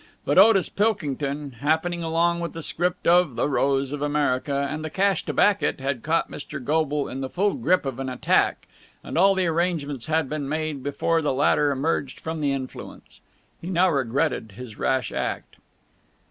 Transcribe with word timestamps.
But 0.25 0.39
Otis 0.39 0.67
Pilkington, 0.67 1.57
happening 1.59 2.01
along 2.01 2.39
with 2.39 2.53
the 2.53 2.63
script 2.63 3.05
of 3.05 3.35
"The 3.35 3.47
Rose 3.47 3.91
of 3.91 4.01
America" 4.01 4.67
and 4.67 4.83
the 4.83 4.89
cash 4.89 5.23
to 5.25 5.31
back 5.31 5.61
it, 5.61 5.79
had 5.79 6.01
caught 6.01 6.31
Mr. 6.31 6.59
Goble 6.63 7.07
in 7.07 7.21
the 7.21 7.29
full 7.29 7.53
grip 7.53 7.85
of 7.85 7.99
an 7.99 8.09
attack, 8.09 8.67
and 9.03 9.15
all 9.15 9.35
the 9.35 9.45
arrangements 9.45 10.07
had 10.07 10.27
been 10.27 10.49
made 10.49 10.81
before 10.81 11.21
the 11.21 11.33
latter 11.35 11.69
emerged 11.69 12.19
from 12.19 12.41
the 12.41 12.51
influence. 12.51 13.21
He 13.61 13.69
now 13.69 13.91
regretted 13.91 14.53
his 14.53 14.75
rash 14.75 15.11
act. 15.11 15.57